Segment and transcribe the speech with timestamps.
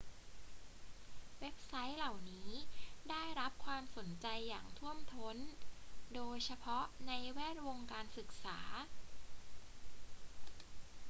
[1.39, 2.51] เว็บไซต์เหล่านี้
[3.09, 5.37] ได้รับความสนใจอย่างท่วมท้น
[6.15, 8.59] โดยเฉพาะในแวดวงการศึกษา